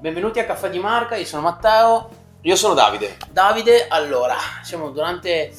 Benvenuti 0.00 0.38
a 0.38 0.46
Caffè 0.46 0.70
di 0.70 0.78
Marca, 0.78 1.16
io 1.16 1.26
sono 1.26 1.42
Matteo. 1.42 2.08
Io 2.42 2.56
sono 2.56 2.72
Davide. 2.72 3.16
Davide, 3.30 3.86
allora, 3.88 4.36
siamo 4.62 4.90
durante 4.90 5.52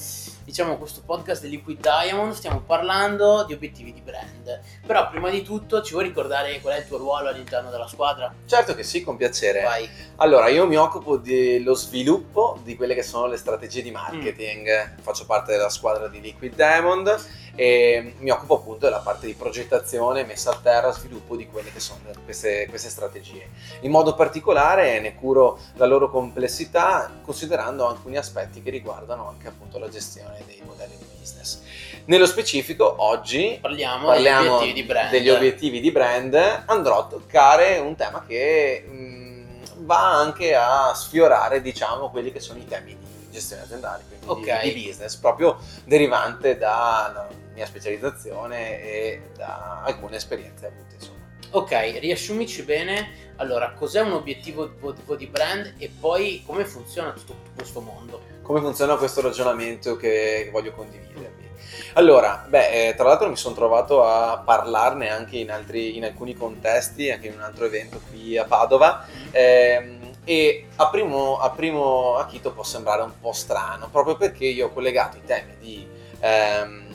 diciamo 0.47 0.77
questo 0.77 1.01
podcast 1.05 1.41
di 1.41 1.49
Liquid 1.49 1.81
Diamond, 1.81 2.31
stiamo 2.31 2.61
parlando 2.61 3.43
di 3.43 3.53
obiettivi 3.53 3.91
di 3.91 3.99
brand. 3.99 4.61
Però 4.85 5.09
prima 5.09 5.29
di 5.29 5.43
tutto 5.43 5.81
ci 5.81 5.91
vuoi 5.91 6.05
ricordare 6.05 6.61
qual 6.61 6.75
è 6.75 6.77
il 6.79 6.88
tuo 6.88 6.97
ruolo 6.97 7.27
all'interno 7.27 7.69
della 7.69 7.88
squadra? 7.88 8.33
Certo 8.45 8.73
che 8.73 8.83
sì, 8.83 9.04
con 9.04 9.17
piacere. 9.17 9.61
Vai. 9.61 9.89
Allora, 10.15 10.47
io 10.47 10.65
mi 10.65 10.77
occupo 10.77 11.17
dello 11.17 11.73
sviluppo 11.73 12.57
di 12.63 12.77
quelle 12.77 12.95
che 12.95 13.04
sono 13.04 13.27
le 13.27 13.35
strategie 13.35 13.81
di 13.81 13.91
marketing. 13.91 14.95
Mm. 14.95 14.97
Faccio 15.01 15.25
parte 15.25 15.51
della 15.51 15.69
squadra 15.69 16.07
di 16.07 16.21
Liquid 16.21 16.55
Diamond 16.55 17.13
e 17.59 18.13
mi 18.19 18.29
occupo 18.29 18.57
appunto 18.57 18.85
della 18.85 18.99
parte 18.99 19.25
di 19.25 19.33
progettazione, 19.33 20.23
messa 20.23 20.51
a 20.51 20.59
terra, 20.61 20.91
sviluppo 20.91 21.35
di 21.35 21.47
quelle 21.47 21.73
che 21.73 21.79
sono 21.79 22.01
queste, 22.23 22.67
queste 22.70 22.89
strategie. 22.89 23.49
In 23.79 23.89
modo 23.89 24.13
particolare 24.13 24.99
ne 24.99 25.15
curo 25.15 25.57
la 25.73 25.88
loro 25.88 26.12
complessità 26.12 27.12
considerando 27.23 27.88
alcuni 27.88 28.15
aspetti 28.15 28.62
che 28.62 28.70
riguardano 28.70 29.27
anche 29.27 29.48
appunto 29.48 29.79
la 29.79 29.89
gestione 29.89 30.43
dei 30.45 30.62
modelli 30.63 30.98
di 30.99 31.05
business. 31.17 31.62
Nello 32.05 32.27
specifico 32.27 32.93
oggi 32.99 33.57
parliamo, 33.59 34.05
parliamo 34.05 34.59
degli, 34.59 34.70
obiettivi 34.70 35.09
degli, 35.09 35.29
obiettivi 35.29 35.79
di 35.79 35.91
brand, 35.91 36.63
andrò 36.67 36.99
a 36.99 37.07
toccare 37.07 37.79
un 37.79 37.95
tema 37.95 38.23
che 38.26 38.85
mh, 38.87 38.93
mm, 38.93 39.45
va 39.77 40.13
anche 40.13 40.53
a 40.53 40.93
sfiorare 40.93 41.59
diciamo 41.59 42.12
quelli 42.12 42.31
che 42.31 42.39
sono 42.39 42.59
i 42.59 42.67
temi 42.67 42.95
di 42.95 43.31
gestione 43.31 43.63
aziendale, 43.63 44.03
quindi 44.07 44.27
okay. 44.27 44.67
di, 44.67 44.76
di 44.76 44.87
business, 44.87 45.15
proprio 45.15 45.57
derivante 45.85 46.55
da 46.55 47.27
mia 47.57 47.66
specializzazione 47.66 48.81
e 48.84 49.21
da 49.35 49.81
alcune 49.84 50.17
esperienze 50.17 50.67
avute 50.67 50.93
insomma. 50.93 51.25
Ok, 51.49 51.98
riassumici 51.99 52.61
bene. 52.61 53.25
Allora, 53.38 53.71
cos'è 53.71 54.02
un 54.02 54.11
obiettivo 54.11 54.70
di 55.15 55.26
brand 55.26 55.73
e 55.79 55.90
poi 55.99 56.43
come 56.45 56.65
funziona 56.65 57.12
tutto 57.12 57.35
questo 57.55 57.82
mondo? 57.82 58.21
Come 58.43 58.59
funziona 58.59 58.95
questo 58.95 59.21
ragionamento 59.21 59.95
che 59.95 60.49
voglio 60.51 60.71
condividervi? 60.73 61.45
Allora, 61.93 62.45
beh, 62.48 62.90
eh, 62.90 62.95
tra 62.95 63.07
l'altro 63.07 63.27
mi 63.27 63.35
sono 63.35 63.55
trovato 63.55 64.03
a 64.03 64.38
parlarne 64.38 65.09
anche 65.09 65.38
in, 65.38 65.50
altri, 65.50 65.97
in 65.97 66.03
alcuni 66.03 66.35
contesti, 66.35 67.09
anche 67.09 67.28
in 67.28 67.34
un 67.34 67.41
altro 67.41 67.66
evento 67.66 68.00
qui 68.09 68.38
a 68.38 68.45
Padova. 68.45 69.06
Eh, 69.31 69.97
e 70.23 70.67
a 70.75 70.89
primo, 70.89 71.39
a 71.39 71.50
primo 71.51 72.17
acchito 72.17 72.51
può 72.51 72.63
sembrare 72.63 73.01
un 73.01 73.17
po' 73.19 73.31
strano, 73.31 73.88
proprio 73.89 74.17
perché 74.17 74.45
io 74.45 74.67
ho 74.67 74.73
collegato 74.73 75.16
i 75.16 75.23
temi 75.23 75.56
di 75.57 75.88
ehm, 76.19 76.87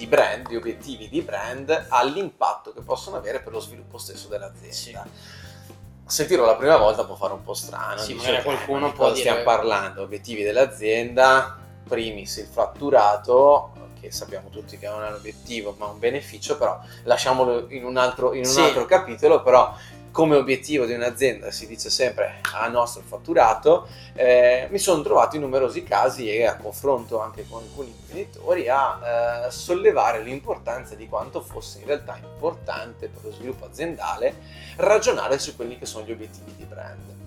di 0.00 0.06
brand, 0.06 0.48
di 0.48 0.56
obiettivi 0.56 1.10
di 1.10 1.20
brand, 1.20 1.86
all'impatto 1.90 2.72
che 2.72 2.80
possono 2.80 3.18
avere 3.18 3.40
per 3.40 3.52
lo 3.52 3.60
sviluppo 3.60 3.98
stesso 3.98 4.28
dell'azienda. 4.28 4.72
Sì. 4.72 4.98
Sentirlo 6.06 6.46
la 6.46 6.56
prima 6.56 6.78
volta 6.78 7.04
può 7.04 7.16
fare 7.16 7.34
un 7.34 7.42
po' 7.42 7.52
strano. 7.52 8.00
Sì, 8.00 8.14
magari 8.14 8.36
eh, 8.36 8.42
qualcuno 8.42 8.92
può 8.92 9.08
dire... 9.08 9.20
Stiamo 9.20 9.42
parlando, 9.42 10.00
obiettivi 10.00 10.42
dell'azienda, 10.42 11.58
primis 11.86 12.38
il 12.38 12.46
fatturato, 12.46 13.72
che 14.00 14.10
sappiamo 14.10 14.48
tutti 14.48 14.78
che 14.78 14.88
non 14.88 15.04
è 15.04 15.08
un 15.08 15.14
obiettivo 15.14 15.76
ma 15.78 15.86
un 15.86 15.98
beneficio, 15.98 16.56
però 16.56 16.80
lasciamolo 17.04 17.66
in 17.68 17.84
un 17.84 17.98
altro, 17.98 18.32
in 18.32 18.46
un 18.46 18.50
sì. 18.50 18.60
altro 18.60 18.86
capitolo, 18.86 19.42
però 19.42 19.74
come 20.10 20.36
obiettivo 20.36 20.86
di 20.86 20.92
un'azienda 20.92 21.50
si 21.50 21.66
dice 21.66 21.90
sempre 21.90 22.40
a 22.54 22.68
nostro 22.68 23.02
fatturato, 23.02 23.86
eh, 24.14 24.66
mi 24.70 24.78
sono 24.78 25.02
trovato 25.02 25.36
in 25.36 25.42
numerosi 25.42 25.84
casi 25.84 26.28
e 26.28 26.44
a 26.44 26.56
confronto 26.56 27.20
anche 27.20 27.46
con 27.48 27.62
alcuni 27.62 27.88
imprenditori 27.88 28.68
a 28.68 29.46
eh, 29.46 29.50
sollevare 29.50 30.22
l'importanza 30.22 30.94
di 30.94 31.08
quanto 31.08 31.40
fosse 31.40 31.80
in 31.80 31.86
realtà 31.86 32.18
importante 32.20 33.08
per 33.08 33.24
lo 33.24 33.32
sviluppo 33.32 33.66
aziendale 33.66 34.34
ragionare 34.76 35.38
su 35.38 35.54
quelli 35.54 35.78
che 35.78 35.86
sono 35.86 36.04
gli 36.04 36.12
obiettivi 36.12 36.54
di 36.56 36.64
brand. 36.64 37.18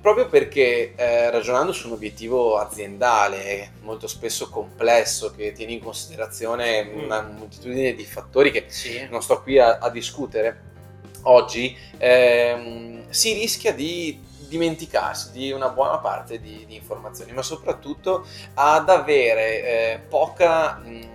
Proprio 0.00 0.28
perché 0.28 0.94
eh, 0.94 1.30
ragionando 1.30 1.72
su 1.72 1.88
un 1.88 1.94
obiettivo 1.94 2.58
aziendale 2.58 3.72
molto 3.80 4.06
spesso 4.06 4.48
complesso 4.50 5.32
che 5.34 5.52
tiene 5.52 5.72
in 5.72 5.80
considerazione 5.82 6.84
mm. 6.84 7.02
una 7.02 7.22
moltitudine 7.22 7.94
di 7.94 8.04
fattori 8.04 8.52
che 8.52 8.66
sì. 8.68 9.04
non 9.10 9.22
sto 9.22 9.42
qui 9.42 9.58
a, 9.58 9.78
a 9.78 9.90
discutere, 9.90 10.74
oggi 11.22 11.76
ehm, 11.98 13.08
si 13.10 13.32
rischia 13.32 13.72
di 13.72 14.22
dimenticarsi 14.48 15.32
di 15.32 15.50
una 15.50 15.70
buona 15.70 15.98
parte 15.98 16.40
di, 16.40 16.64
di 16.66 16.76
informazioni, 16.76 17.32
ma 17.32 17.42
soprattutto 17.42 18.26
ad 18.54 18.88
avere 18.88 19.62
eh, 19.62 19.98
poca, 20.08 20.74
mh, 20.74 21.08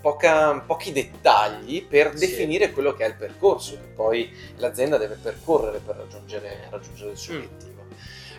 poca, 0.00 0.58
pochi 0.66 0.92
dettagli 0.92 1.84
per 1.84 2.12
sì. 2.16 2.26
definire 2.26 2.72
quello 2.72 2.94
che 2.94 3.04
è 3.04 3.08
il 3.08 3.16
percorso 3.16 3.72
che 3.72 3.88
poi 3.94 4.30
l'azienda 4.56 4.96
deve 4.96 5.16
percorrere 5.16 5.78
per 5.78 5.96
raggiungere, 5.96 6.66
raggiungere 6.70 7.10
il 7.10 7.18
suo 7.18 7.34
mm. 7.34 7.36
obiettivo. 7.36 7.76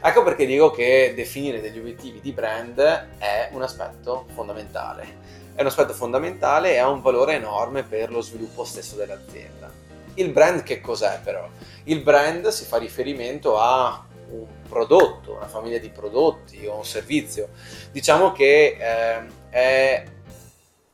Ecco 0.01 0.23
perché 0.23 0.45
dico 0.45 0.71
che 0.71 1.11
definire 1.13 1.59
degli 1.59 1.77
obiettivi 1.77 2.21
di 2.21 2.31
brand 2.31 2.79
è 3.17 3.49
un 3.51 3.61
aspetto 3.61 4.27
fondamentale. 4.33 5.17
È 5.53 5.59
un 5.59 5.67
aspetto 5.67 5.93
fondamentale 5.93 6.71
e 6.71 6.77
ha 6.77 6.87
un 6.87 7.01
valore 7.01 7.33
enorme 7.33 7.83
per 7.83 8.09
lo 8.09 8.21
sviluppo 8.21 8.63
stesso 8.63 8.95
dell'azienda. 8.95 9.69
Il 10.15 10.31
brand 10.31 10.63
che 10.63 10.81
cos'è 10.81 11.19
però? 11.23 11.47
Il 11.85 12.01
brand 12.01 12.47
si 12.49 12.65
fa 12.65 12.77
riferimento 12.77 13.57
a 13.57 14.05
un 14.31 14.45
prodotto, 14.67 15.33
una 15.33 15.47
famiglia 15.47 15.77
di 15.77 15.89
prodotti 15.89 16.65
o 16.65 16.77
un 16.77 16.85
servizio. 16.85 17.49
Diciamo 17.91 18.31
che 18.31 18.77
eh, 18.79 19.25
è 19.49 20.05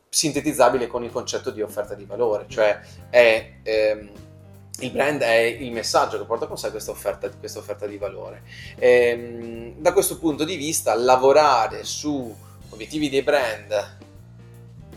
sintetizzabile 0.10 0.88
con 0.88 1.04
il 1.04 1.12
concetto 1.12 1.52
di 1.52 1.62
offerta 1.62 1.94
di 1.94 2.06
valore, 2.06 2.46
cioè 2.48 2.80
è, 3.10 3.56
ehm, 3.64 4.10
il 4.80 4.92
brand 4.92 5.22
è 5.22 5.36
il 5.36 5.72
messaggio 5.74 6.18
che 6.18 6.24
porta 6.24 6.48
con 6.48 6.58
sé 6.58 6.72
questa 6.72 6.92
offerta, 6.92 7.30
questa 7.30 7.60
offerta 7.60 7.86
di 7.86 7.98
valore. 7.98 8.44
E, 8.78 8.90
ehm, 8.90 9.74
da 9.78 9.92
questo 9.92 10.18
punto 10.18 10.46
di 10.46 10.56
vista, 10.56 10.96
lavorare 10.96 11.84
su 11.84 12.34
obiettivi 12.70 13.10
dei 13.10 13.24
brand 13.24 13.98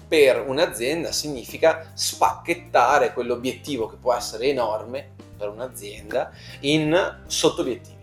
per 0.08 0.42
un'azienda 0.46 1.12
significa 1.12 1.90
spacchettare 1.92 3.12
quell'obiettivo 3.12 3.86
che 3.88 3.96
può 3.96 4.14
essere 4.14 4.46
enorme 4.46 5.10
per 5.36 5.50
un'azienda 5.50 6.32
in 6.60 7.20
sottobiettivi. 7.26 7.96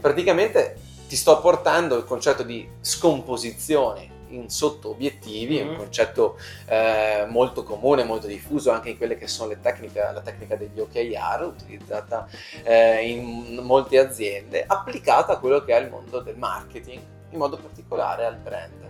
Praticamente 0.00 0.76
ti 1.08 1.16
sto 1.16 1.40
portando 1.40 1.96
il 1.96 2.04
concetto 2.04 2.42
di 2.42 2.68
scomposizione 2.80 4.18
in 4.30 4.48
sotto-obiettivi, 4.48 5.62
mm. 5.62 5.68
un 5.68 5.76
concetto 5.76 6.38
eh, 6.66 7.26
molto 7.28 7.62
comune, 7.62 8.04
molto 8.04 8.26
diffuso 8.26 8.70
anche 8.70 8.90
in 8.90 8.96
quelle 8.96 9.16
che 9.16 9.26
sono 9.26 9.50
le 9.50 9.60
tecniche, 9.60 10.00
la 10.00 10.20
tecnica 10.20 10.56
degli 10.56 10.78
OKR, 10.78 11.44
utilizzata 11.44 12.28
eh, 12.62 13.08
in 13.08 13.60
molte 13.62 13.98
aziende, 13.98 14.64
applicata 14.66 15.32
a 15.32 15.38
quello 15.38 15.64
che 15.64 15.76
è 15.76 15.80
il 15.80 15.90
mondo 15.90 16.20
del 16.20 16.36
marketing, 16.36 17.00
in 17.30 17.38
modo 17.38 17.56
particolare 17.56 18.24
al 18.24 18.36
brand. 18.36 18.89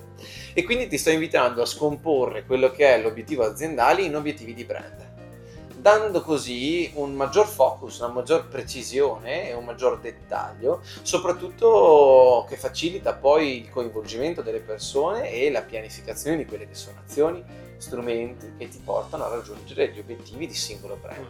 E 0.53 0.65
quindi 0.65 0.87
ti 0.89 0.99
sto 0.99 1.11
invitando 1.11 1.63
a 1.63 1.67
scomporre 1.67 2.45
quello 2.45 2.71
che 2.71 2.95
è 2.95 3.01
l'obiettivo 3.01 3.45
aziendale 3.45 4.03
in 4.03 4.17
obiettivi 4.17 4.55
di 4.55 4.65
brand 4.65 5.09
dando 5.81 6.21
così 6.21 6.91
un 6.95 7.15
maggior 7.15 7.47
focus, 7.47 8.01
una 8.01 8.13
maggior 8.13 8.49
precisione 8.49 9.49
e 9.49 9.55
un 9.55 9.65
maggior 9.65 9.99
dettaglio, 9.99 10.83
soprattutto 11.03 12.45
che 12.49 12.57
facilita 12.57 13.15
poi 13.15 13.63
il 13.63 13.71
coinvolgimento 13.71 14.43
delle 14.43 14.61
persone 14.61 15.31
e 15.33 15.51
la 15.51 15.63
pianificazione 15.63 16.37
di 16.37 16.45
quelle 16.45 16.69
che 16.69 16.75
sono 16.75 17.01
azioni, 17.03 17.43
strumenti 17.79 18.53
che 18.59 18.69
ti 18.69 18.81
portano 18.85 19.25
a 19.25 19.29
raggiungere 19.29 19.91
gli 19.91 19.99
obiettivi 19.99 20.47
di 20.47 20.55
singolo 20.55 20.99
brand. 21.01 21.27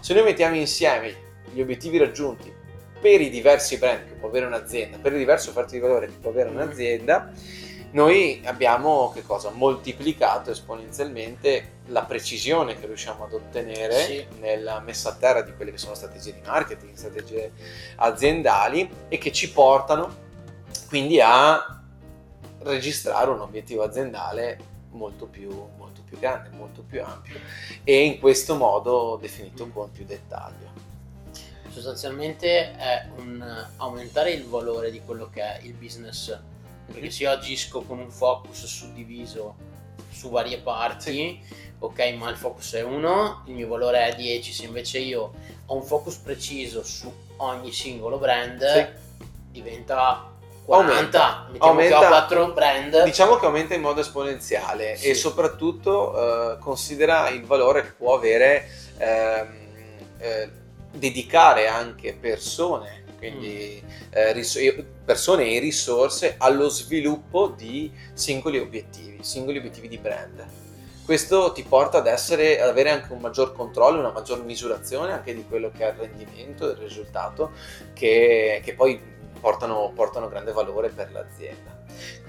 Se 0.00 0.14
noi 0.14 0.24
mettiamo 0.24 0.56
insieme 0.56 1.28
gli 1.52 1.60
obiettivi 1.60 1.98
raggiunti 1.98 2.50
per 3.00 3.20
i 3.20 3.28
diversi 3.28 3.76
brand 3.76 4.06
che 4.06 4.14
può 4.14 4.28
avere 4.28 4.46
un'azienda, 4.46 4.96
per 4.98 5.12
le 5.12 5.18
diverse 5.18 5.50
offerte 5.50 5.72
di 5.72 5.80
valore 5.80 6.06
che 6.06 6.16
può 6.20 6.30
avere 6.30 6.48
un'azienda, 6.48 7.32
noi 7.92 8.40
abbiamo 8.44 9.10
che 9.12 9.22
cosa? 9.22 9.50
moltiplicato 9.50 10.50
esponenzialmente 10.50 11.78
la 11.86 12.04
precisione 12.04 12.78
che 12.78 12.86
riusciamo 12.86 13.24
ad 13.24 13.32
ottenere 13.32 14.04
sì. 14.04 14.26
nella 14.38 14.80
messa 14.80 15.10
a 15.10 15.14
terra 15.14 15.42
di 15.42 15.54
quelle 15.54 15.72
che 15.72 15.78
sono 15.78 15.94
strategie 15.94 16.34
di 16.34 16.40
marketing, 16.44 16.94
strategie 16.94 17.52
aziendali 17.96 18.88
e 19.08 19.18
che 19.18 19.32
ci 19.32 19.50
portano 19.50 20.28
quindi 20.88 21.20
a 21.20 21.82
registrare 22.60 23.30
un 23.30 23.40
obiettivo 23.40 23.82
aziendale 23.82 24.58
molto 24.90 25.26
più, 25.26 25.50
molto 25.76 26.02
più 26.04 26.18
grande, 26.18 26.50
molto 26.50 26.82
più 26.82 27.02
ampio 27.02 27.38
e 27.84 28.04
in 28.04 28.20
questo 28.20 28.56
modo 28.56 29.18
definito 29.20 29.68
con 29.68 29.90
più 29.90 30.04
dettaglio. 30.04 30.68
Sostanzialmente 31.70 32.76
è 32.76 33.08
un 33.16 33.66
aumentare 33.76 34.32
il 34.32 34.44
valore 34.44 34.90
di 34.90 35.00
quello 35.04 35.30
che 35.30 35.40
è 35.40 35.60
il 35.62 35.74
business 35.74 36.36
perché 36.92 37.10
se 37.10 37.24
io 37.24 37.30
agisco 37.30 37.82
con 37.82 37.98
un 37.98 38.10
focus 38.10 38.64
suddiviso 38.66 39.56
su 40.10 40.30
varie 40.30 40.58
parti, 40.58 41.40
ok, 41.78 42.12
ma 42.16 42.30
il 42.30 42.36
focus 42.36 42.74
è 42.74 42.82
uno, 42.82 43.42
il 43.46 43.54
mio 43.54 43.68
valore 43.68 44.08
è 44.08 44.14
10, 44.14 44.52
se 44.52 44.64
invece 44.64 44.98
io 44.98 45.32
ho 45.66 45.74
un 45.74 45.82
focus 45.82 46.16
preciso 46.16 46.82
su 46.82 47.12
ogni 47.36 47.72
singolo 47.72 48.18
brand, 48.18 48.64
sì. 48.72 48.86
diventa 49.50 50.30
40, 50.64 51.46
aumenta, 51.46 51.48
aumenta, 51.58 51.98
che 51.98 52.04
ho 52.04 52.08
4 52.08 52.52
brand. 52.52 53.02
Diciamo 53.04 53.36
che 53.36 53.46
aumenta 53.46 53.74
in 53.74 53.80
modo 53.80 54.00
esponenziale 54.00 54.96
sì. 54.96 55.08
e 55.08 55.14
soprattutto 55.14 56.52
eh, 56.52 56.58
considera 56.58 57.28
il 57.30 57.44
valore 57.44 57.82
che 57.82 57.92
può 57.92 58.14
avere 58.14 58.68
ehm, 58.98 59.58
eh, 60.18 60.50
dedicare 60.92 61.68
anche 61.68 62.14
persone, 62.14 63.04
quindi 63.18 63.82
mm. 63.84 63.88
eh, 64.10 64.32
ris- 64.32 64.84
persone 65.04 65.50
e 65.50 65.58
risorse 65.58 66.34
allo 66.38 66.68
sviluppo 66.68 67.48
di 67.48 67.92
singoli 68.12 68.58
obiettivi, 68.58 69.18
singoli 69.22 69.58
obiettivi 69.58 69.88
di 69.88 69.98
brand. 69.98 70.46
Questo 71.04 71.50
ti 71.52 71.64
porta 71.64 71.98
ad, 71.98 72.06
essere, 72.06 72.60
ad 72.60 72.68
avere 72.68 72.90
anche 72.90 73.12
un 73.12 73.20
maggior 73.20 73.52
controllo, 73.52 73.98
una 73.98 74.12
maggior 74.12 74.44
misurazione 74.44 75.12
anche 75.12 75.34
di 75.34 75.44
quello 75.44 75.70
che 75.76 75.84
è 75.84 75.90
il 75.90 75.98
rendimento, 75.98 76.66
del 76.66 76.76
risultato, 76.76 77.50
che, 77.94 78.60
che 78.62 78.74
poi 78.74 79.00
portano, 79.40 79.90
portano 79.92 80.28
grande 80.28 80.52
valore 80.52 80.90
per 80.90 81.10
l'azienda. 81.10 81.78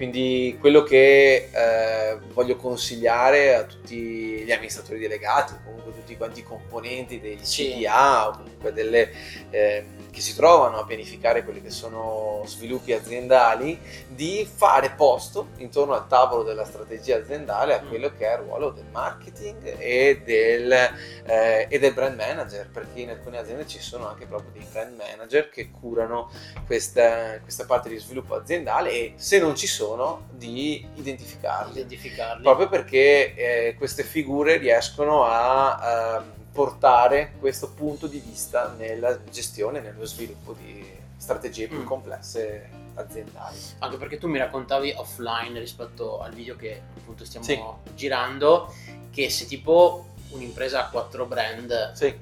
Quindi 0.01 0.57
quello 0.59 0.81
che 0.81 1.50
eh, 1.51 2.18
voglio 2.33 2.56
consigliare 2.56 3.53
a 3.53 3.65
tutti 3.65 4.42
gli 4.44 4.51
amministratori 4.51 4.98
delegati, 4.98 5.53
o 5.53 5.59
comunque 5.63 5.94
tutti 5.94 6.18
quanti 6.18 6.39
i 6.39 6.44
componenti 6.44 7.19
dei 7.19 7.38
CDA 7.38 8.30
o 8.30 8.31
comunque 8.31 8.74
delle... 8.74 9.12
Eh, 9.51 9.86
che 10.12 10.19
si 10.19 10.36
trovano 10.36 10.77
a 10.77 10.86
pianificare 10.86 11.44
quelli 11.44 11.62
che 11.62 11.69
sono 11.69 12.44
sviluppi 12.45 12.92
aziendali, 12.92 13.80
di 14.09 14.48
fare 14.53 14.92
posto 14.92 15.48
intorno 15.57 15.94
al 15.94 16.07
tavolo 16.07 16.44
della 16.44 16.65
strategia 16.65 17.18
aziendale 17.18 17.74
a 17.74 17.81
mm. 17.81 17.88
quello 17.88 18.12
che 18.18 18.27
è 18.27 18.33
il 18.33 18.39
ruolo 18.39 18.71
del 18.71 18.86
marketing 18.92 19.75
e 19.80 20.21
del, 20.24 20.71
eh, 20.71 21.68
e 21.69 21.80
del 21.80 21.94
brand 21.94 22.18
manager, 22.18 22.69
perché 22.69 23.00
in 23.00 23.09
alcune 23.09 23.38
aziende 23.38 23.65
ci 23.65 23.80
sono 23.80 24.09
anche 24.09 24.25
proprio 24.25 24.51
dei 24.51 24.68
brand 24.69 24.95
manager 24.97 25.50
che 25.50 25.71
curano 25.71 26.30
questa, 26.65 27.39
questa 27.39 27.65
parte 27.65 27.88
di 27.88 27.97
sviluppo 27.97 28.36
aziendale 28.36 28.92
e 28.92 29.13
se 29.15 29.39
non 29.39 29.56
ci 29.56 29.68
sono 29.68 29.90
di 30.31 30.88
identificarli. 30.95 31.73
identificarli. 31.73 32.43
Proprio 32.43 32.69
perché 32.69 33.35
eh, 33.35 33.75
queste 33.77 34.03
figure 34.03 34.57
riescono 34.57 35.23
a... 35.23 36.19
Uh, 36.19 36.39
portare 36.51 37.33
questo 37.39 37.71
punto 37.71 38.07
di 38.07 38.19
vista 38.19 38.73
nella 38.77 39.23
gestione 39.29 39.79
e 39.79 39.81
nello 39.81 40.05
sviluppo 40.05 40.53
di 40.53 40.85
strategie 41.15 41.67
più 41.67 41.79
mm. 41.79 41.85
complesse 41.85 42.69
aziendali. 42.95 43.57
Anche 43.79 43.97
perché 43.97 44.17
tu 44.17 44.27
mi 44.27 44.38
raccontavi 44.38 44.93
offline 44.97 45.59
rispetto 45.59 46.19
al 46.19 46.33
video 46.33 46.55
che 46.55 46.81
appunto 46.97 47.23
stiamo 47.23 47.45
sì. 47.45 47.59
girando, 47.95 48.73
che 49.11 49.29
se 49.29 49.45
tipo 49.45 50.07
un'impresa 50.29 50.85
ha 50.85 50.89
quattro 50.89 51.25
brand, 51.25 51.94
sì. 51.94 52.13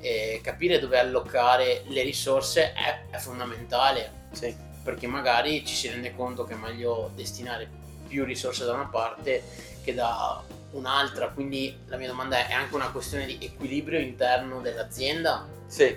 eh, 0.00 0.40
capire 0.42 0.78
dove 0.78 0.98
allocare 0.98 1.82
le 1.86 2.02
risorse 2.02 2.72
è, 2.74 3.06
è 3.10 3.16
fondamentale. 3.16 4.22
Sì. 4.32 4.72
Perché 4.84 5.08
magari 5.08 5.64
ci 5.64 5.74
si 5.74 5.88
rende 5.88 6.14
conto 6.14 6.44
che 6.44 6.54
è 6.54 6.56
meglio 6.56 7.10
destinare 7.14 7.68
più 8.06 8.24
risorse 8.24 8.64
da 8.64 8.74
una 8.74 8.86
parte 8.86 9.42
che 9.82 9.94
da 9.94 10.40
un'altra, 10.72 11.30
quindi 11.30 11.76
la 11.86 11.96
mia 11.96 12.08
domanda 12.08 12.36
è, 12.36 12.48
è 12.48 12.52
anche 12.52 12.74
una 12.74 12.90
questione 12.90 13.26
di 13.26 13.38
equilibrio 13.40 13.98
interno 13.98 14.60
dell'azienda? 14.60 15.46
Sì, 15.66 15.96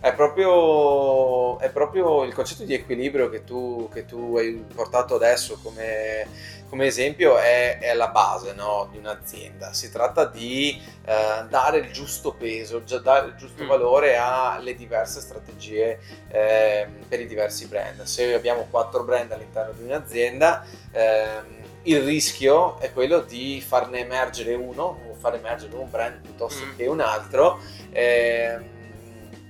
è 0.00 0.14
proprio, 0.14 1.58
è 1.58 1.68
proprio 1.68 2.24
il 2.24 2.32
concetto 2.32 2.64
di 2.64 2.72
equilibrio 2.72 3.28
che 3.28 3.44
tu, 3.44 3.88
che 3.92 4.06
tu 4.06 4.34
hai 4.38 4.64
portato 4.74 5.14
adesso 5.14 5.58
come, 5.62 6.26
come 6.70 6.86
esempio 6.86 7.36
è, 7.36 7.78
è, 7.78 7.92
la 7.92 8.08
base 8.08 8.54
no, 8.54 8.88
di 8.90 8.96
un'azienda. 8.96 9.74
Si 9.74 9.90
tratta 9.90 10.24
di 10.24 10.80
eh, 11.04 11.44
dare 11.50 11.78
il 11.78 11.92
giusto 11.92 12.32
peso, 12.32 12.82
dare 13.02 13.26
il 13.26 13.34
giusto 13.36 13.62
mm. 13.64 13.66
valore 13.66 14.16
alle 14.16 14.74
diverse 14.74 15.20
strategie 15.20 15.98
eh, 16.28 16.88
per 17.06 17.20
i 17.20 17.26
diversi 17.26 17.66
brand. 17.66 18.02
Se 18.04 18.32
abbiamo 18.32 18.68
quattro 18.70 19.04
brand 19.04 19.30
all'interno 19.32 19.72
di 19.72 19.84
un'azienda, 19.84 20.64
eh, 20.92 21.58
il 21.82 22.00
rischio 22.00 22.78
è 22.78 22.90
quello 22.92 23.20
di 23.20 23.62
farne 23.66 24.00
emergere 24.00 24.54
uno 24.54 24.98
o 25.10 25.14
far 25.14 25.34
emergere 25.34 25.76
un 25.76 25.90
brand 25.90 26.20
piuttosto 26.20 26.64
mm. 26.64 26.76
che 26.76 26.86
un 26.86 27.00
altro. 27.00 27.60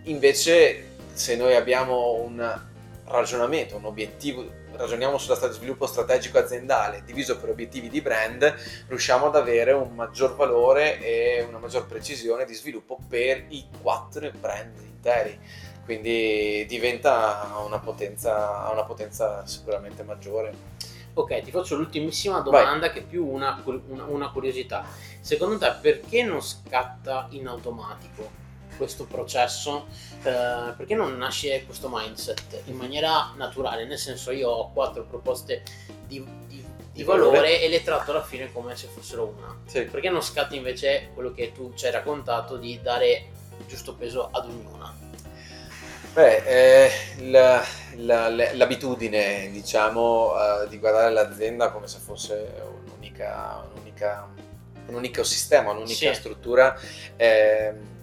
Invece, 0.05 0.89
se 1.13 1.37
noi 1.37 1.55
abbiamo 1.55 2.15
un 2.15 2.61
ragionamento, 3.05 3.77
un 3.77 3.85
obiettivo, 3.85 4.45
ragioniamo 4.73 5.19
di 5.19 5.53
sviluppo 5.53 5.87
strategico 5.87 6.39
aziendale 6.39 7.03
diviso 7.05 7.39
per 7.39 7.51
obiettivi 7.51 7.89
di 7.89 8.01
brand, 8.01 8.55
riusciamo 8.89 9.27
ad 9.27 9.37
avere 9.37 9.73
un 9.73 9.95
maggior 9.95 10.37
valore 10.37 11.01
e 11.01 11.45
una 11.47 11.59
maggior 11.59 11.87
precisione 11.87 12.45
di 12.45 12.55
sviluppo 12.55 12.99
per 13.09 13.45
i 13.49 13.67
quattro 13.83 14.31
brand 14.39 14.79
interi. 14.81 15.39
Quindi 15.85 16.65
diventa 16.67 17.63
una 17.65 17.79
potenza, 17.79 18.69
una 18.71 18.85
potenza 18.85 19.45
sicuramente 19.47 20.03
maggiore. 20.03 20.79
Ok, 21.15 21.43
ti 21.43 21.51
faccio 21.51 21.75
l'ultimissima 21.75 22.39
domanda 22.41 22.87
Vai. 22.87 22.93
che 22.93 23.01
è 23.01 23.03
più 23.03 23.27
una, 23.27 23.61
una, 23.65 24.05
una, 24.05 24.31
curiosità. 24.31 24.85
Secondo 25.21 25.59
te 25.59 25.75
perché 25.81 26.23
non 26.23 26.41
scatta 26.41 27.27
in 27.31 27.49
automatico 27.49 28.31
questo 28.81 29.05
processo? 29.05 29.89
Eh, 30.23 30.73
perché 30.75 30.95
non 30.95 31.19
nasce 31.19 31.67
questo 31.67 31.91
mindset 31.93 32.63
in 32.65 32.77
maniera 32.77 33.35
naturale? 33.37 33.85
Nel 33.85 33.99
senso 33.99 34.31
io 34.31 34.49
ho 34.49 34.73
quattro 34.73 35.05
proposte 35.05 35.63
di, 36.07 36.27
di, 36.47 36.65
di 36.91 37.03
valore 37.03 37.61
e 37.61 37.69
le 37.69 37.83
tratto 37.83 38.13
alla 38.13 38.23
fine 38.23 38.51
come 38.51 38.75
se 38.77 38.87
fossero 38.87 39.35
una. 39.37 39.55
Sì. 39.67 39.83
Perché 39.83 40.09
non 40.09 40.23
scatta 40.23 40.55
invece 40.55 41.11
quello 41.13 41.33
che 41.33 41.53
tu 41.53 41.75
ci 41.75 41.85
hai 41.85 41.93
raccontato 41.93 42.57
di 42.57 42.81
dare 42.81 43.27
giusto 43.67 43.95
peso 43.95 44.31
ad 44.33 44.47
ognuna? 44.47 44.97
Beh, 46.15 46.37
eh, 46.87 46.91
la, 47.31 47.63
la, 47.97 48.29
l'abitudine, 48.31 49.51
diciamo, 49.53 50.33
uh, 50.33 50.69
di 50.69 50.79
guardare 50.79 51.13
l'azienda 51.13 51.71
come 51.71 51.87
se 51.87 51.99
fosse 51.99 52.63
un'unica, 52.83 53.63
un'unica, 53.75 54.27
un 54.87 54.95
unico 54.95 55.23
sistema, 55.23 55.71
un'unica 55.71 56.13
sì. 56.13 56.15
struttura, 56.15 56.77
eh, 57.17 57.99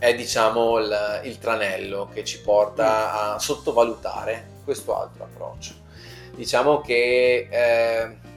è, 0.00 0.12
diciamo, 0.16 0.78
il, 0.78 1.20
il, 1.24 1.38
tranello 1.38 2.08
che 2.12 2.24
ci 2.24 2.40
porta 2.40 2.84
mm. 2.84 3.34
a 3.34 3.38
sottovalutare 3.38 4.46
questo 4.64 5.00
altro 5.00 5.24
approccio. 5.24 5.74
Diciamo 6.34 6.80
che... 6.80 7.46
Eh, 7.48 8.28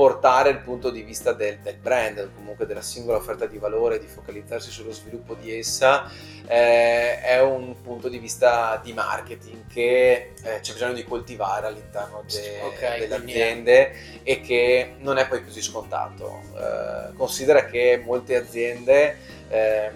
portare 0.00 0.48
il 0.48 0.60
punto 0.60 0.88
di 0.88 1.02
vista 1.02 1.34
del, 1.34 1.58
del, 1.58 1.76
brand, 1.76 2.30
comunque 2.34 2.64
della 2.64 2.80
singola 2.80 3.18
offerta 3.18 3.44
di 3.44 3.58
valore, 3.58 3.98
di 3.98 4.06
focalizzarsi 4.06 4.70
sullo 4.70 4.92
sviluppo 4.92 5.34
di 5.34 5.58
essa, 5.58 6.10
eh, 6.46 7.20
è 7.20 7.40
un 7.42 7.80
punto 7.82 8.08
di 8.08 8.18
vista 8.18 8.80
di 8.82 8.94
marketing 8.94 9.66
che 9.66 10.32
eh, 10.42 10.60
c'è 10.60 10.72
bisogno 10.72 10.94
di 10.94 11.04
coltivare 11.04 11.66
all'interno 11.66 12.22
de, 12.26 12.60
okay, 12.62 13.00
delle 13.00 13.16
aziende 13.16 14.22
e 14.22 14.40
che 14.40 14.94
non 15.00 15.18
è 15.18 15.28
poi 15.28 15.44
così 15.44 15.60
scontato. 15.60 16.44
Eh, 16.56 17.14
considera 17.16 17.66
che 17.66 18.00
molte 18.02 18.36
aziende 18.36 19.18
eh, 19.48 19.90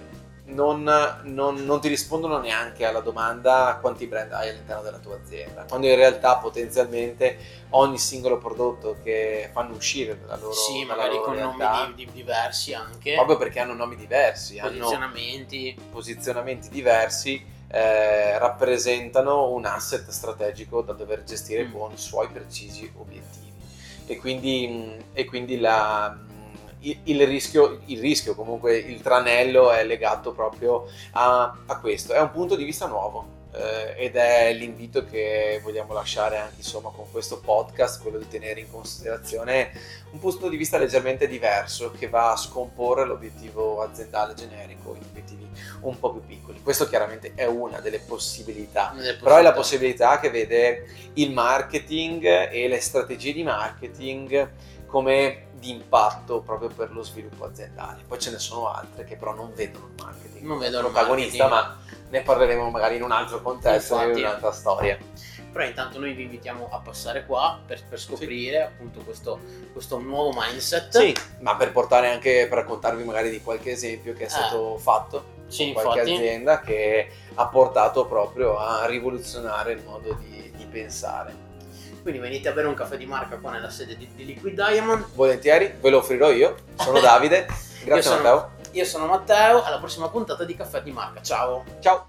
non, 0.46 0.82
non, 1.22 1.64
non, 1.64 1.80
ti 1.80 1.88
rispondono 1.88 2.38
neanche 2.38 2.84
alla 2.84 3.00
domanda 3.00 3.78
quanti 3.80 4.06
brand 4.06 4.32
hai 4.32 4.50
all'interno 4.50 4.82
della 4.82 4.98
tua 4.98 5.16
azienda, 5.16 5.64
quando 5.66 5.86
in 5.86 5.96
realtà 5.96 6.36
potenzialmente 6.36 7.38
ogni 7.70 7.98
singolo 7.98 8.36
prodotto 8.36 8.96
che 9.02 9.48
fanno 9.52 9.74
uscire 9.74 10.20
dalla 10.20 10.36
loro 10.36 10.52
Sì, 10.52 10.84
magari 10.84 11.14
loro 11.14 11.24
con 11.24 11.34
realtà, 11.34 11.78
nomi 11.84 11.94
di, 11.94 12.04
di 12.04 12.12
diversi 12.12 12.74
anche. 12.74 13.14
Proprio 13.14 13.38
perché 13.38 13.60
hanno 13.60 13.74
nomi 13.74 13.96
diversi, 13.96 14.58
posizionamenti, 14.60 15.76
hanno 15.78 15.88
posizionamenti 15.90 16.68
diversi. 16.68 17.52
Eh, 17.66 18.38
rappresentano 18.38 19.50
un 19.50 19.64
asset 19.64 20.08
strategico 20.10 20.82
da 20.82 20.92
dover 20.92 21.24
gestire 21.24 21.64
mm. 21.64 21.72
con 21.72 21.98
suoi 21.98 22.28
precisi 22.28 22.88
obiettivi 22.98 23.52
e 24.06 24.16
quindi, 24.18 25.02
e 25.12 25.24
quindi 25.24 25.58
la, 25.58 26.16
il, 27.04 27.26
rischio, 27.26 27.80
il 27.86 28.00
rischio, 28.00 28.34
comunque 28.34 28.76
il 28.76 29.00
tranello 29.00 29.70
è 29.70 29.84
legato 29.84 30.32
proprio 30.32 30.86
a, 31.12 31.56
a 31.66 31.80
questo. 31.80 32.12
È 32.12 32.20
un 32.20 32.30
punto 32.30 32.56
di 32.56 32.64
vista 32.64 32.86
nuovo 32.86 33.42
eh, 33.54 33.94
ed 33.96 34.16
è 34.16 34.52
l'invito 34.52 35.04
che 35.04 35.60
vogliamo 35.62 35.92
lasciare 35.92 36.38
anche 36.38 36.56
insomma, 36.58 36.90
con 36.90 37.10
questo 37.10 37.40
podcast, 37.40 38.02
quello 38.02 38.18
di 38.18 38.28
tenere 38.28 38.60
in 38.60 38.70
considerazione 38.70 39.70
un 40.10 40.20
punto 40.20 40.48
di 40.48 40.56
vista 40.56 40.78
leggermente 40.78 41.26
diverso 41.26 41.90
che 41.90 42.08
va 42.08 42.32
a 42.32 42.36
scomporre 42.36 43.04
l'obiettivo 43.04 43.82
aziendale 43.82 44.34
generico 44.34 44.94
in 44.94 45.02
obiettivi 45.08 45.48
un 45.80 45.98
po' 45.98 46.12
più 46.12 46.24
piccoli. 46.24 46.62
Questo 46.62 46.88
chiaramente 46.88 47.32
è 47.34 47.46
una 47.46 47.80
delle 47.80 47.98
possibilità, 47.98 48.92
delle 48.94 49.02
possibilità. 49.02 49.24
però 49.24 49.36
è 49.36 49.42
la 49.42 49.52
possibilità 49.52 50.20
che 50.20 50.30
vede 50.30 50.86
il 51.14 51.32
marketing 51.32 52.50
e 52.50 52.68
le 52.68 52.80
strategie 52.80 53.32
di 53.32 53.42
marketing 53.42 54.50
come 54.86 55.46
di 55.64 55.70
impatto 55.70 56.42
proprio 56.42 56.68
per 56.68 56.92
lo 56.92 57.02
sviluppo 57.02 57.46
aziendale. 57.46 58.02
Poi 58.06 58.18
ce 58.18 58.30
ne 58.30 58.38
sono 58.38 58.70
altre 58.70 59.04
che 59.04 59.16
però 59.16 59.34
non 59.34 59.52
vedono 59.54 59.86
il 59.86 60.04
marketing 60.04 60.44
non 60.44 60.58
vedono 60.58 60.90
protagonista, 60.90 61.48
ma 61.48 61.78
ne 62.10 62.20
parleremo 62.20 62.68
magari 62.68 62.96
in 62.96 63.02
un 63.02 63.12
altro 63.12 63.40
contesto, 63.40 63.94
Infatti, 63.94 64.18
in 64.20 64.26
un'altra 64.26 64.52
storia. 64.52 64.98
Però 65.50 65.64
intanto 65.64 65.98
noi 65.98 66.12
vi 66.12 66.24
invitiamo 66.24 66.68
a 66.70 66.80
passare 66.80 67.24
qua 67.24 67.60
per, 67.64 67.82
per 67.88 67.98
scoprire 67.98 68.58
sì. 68.58 68.62
appunto 68.62 69.00
questo, 69.00 69.38
questo, 69.72 69.98
nuovo 69.98 70.38
mindset. 70.38 70.98
Sì, 70.98 71.16
ma 71.40 71.56
per 71.56 71.72
portare 71.72 72.10
anche, 72.10 72.46
per 72.48 72.58
raccontarvi 72.58 73.04
magari 73.04 73.30
di 73.30 73.40
qualche 73.40 73.70
esempio 73.70 74.12
che 74.12 74.26
è 74.26 74.28
stato 74.28 74.76
eh. 74.76 74.80
fatto 74.80 75.24
sì, 75.46 75.68
in 75.68 75.72
qualche 75.72 76.00
infatti. 76.00 76.12
azienda 76.12 76.60
che 76.60 77.08
ha 77.34 77.46
portato 77.46 78.06
proprio 78.06 78.58
a 78.58 78.84
rivoluzionare 78.86 79.72
il 79.72 79.82
modo 79.84 80.12
di, 80.14 80.52
di 80.54 80.66
pensare. 80.66 81.52
Quindi 82.04 82.20
venite 82.20 82.50
a 82.50 82.52
bere 82.52 82.68
un 82.68 82.74
caffè 82.74 82.98
di 82.98 83.06
marca 83.06 83.38
qua 83.38 83.50
nella 83.50 83.70
sede 83.70 83.96
di, 83.96 84.06
di 84.14 84.26
Liquid 84.26 84.54
Diamond. 84.54 85.06
Volentieri, 85.14 85.72
ve 85.80 85.88
lo 85.88 85.96
offrirò 85.96 86.30
io. 86.30 86.54
Sono 86.76 87.00
Davide. 87.00 87.46
Grazie 87.82 87.94
io 87.94 88.02
sono, 88.02 88.16
Matteo. 88.16 88.50
Io 88.72 88.84
sono 88.84 89.06
Matteo, 89.06 89.62
alla 89.62 89.78
prossima 89.78 90.10
puntata 90.10 90.44
di 90.44 90.54
Caffè 90.54 90.82
di 90.82 90.92
Marca. 90.92 91.22
Ciao! 91.22 91.64
Ciao! 91.80 92.08